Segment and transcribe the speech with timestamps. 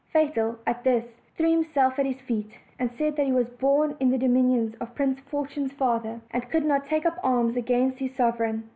[0.11, 1.05] Fatal, at this,
[1.37, 4.95] threw himself at his feet, and said that he was born in the dominions of
[4.95, 8.67] Prince Fortune's father, and could not take up arms against his sovereign.